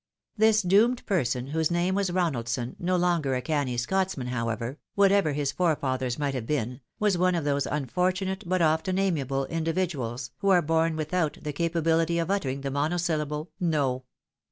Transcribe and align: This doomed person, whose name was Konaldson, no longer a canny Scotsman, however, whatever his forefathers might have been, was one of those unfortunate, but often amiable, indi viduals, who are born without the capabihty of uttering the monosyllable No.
This 0.35 0.63
doomed 0.63 1.05
person, 1.05 1.45
whose 1.49 1.69
name 1.69 1.93
was 1.93 2.09
Konaldson, 2.09 2.75
no 2.79 2.95
longer 2.95 3.35
a 3.35 3.41
canny 3.43 3.77
Scotsman, 3.77 4.25
however, 4.29 4.79
whatever 4.95 5.33
his 5.33 5.51
forefathers 5.51 6.17
might 6.17 6.33
have 6.33 6.47
been, 6.47 6.81
was 6.99 7.19
one 7.19 7.35
of 7.35 7.43
those 7.43 7.67
unfortunate, 7.67 8.41
but 8.49 8.63
often 8.63 8.97
amiable, 8.97 9.45
indi 9.51 9.71
viduals, 9.73 10.31
who 10.39 10.49
are 10.49 10.63
born 10.63 10.95
without 10.95 11.37
the 11.43 11.53
capabihty 11.53 12.19
of 12.19 12.31
uttering 12.31 12.61
the 12.61 12.71
monosyllable 12.71 13.51
No. 13.59 14.05